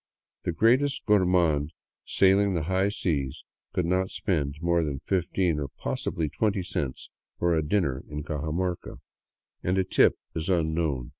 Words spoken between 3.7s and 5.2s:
could not spend more than